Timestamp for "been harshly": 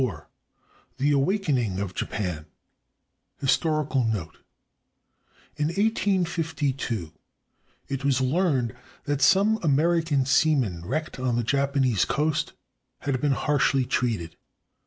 13.21-13.85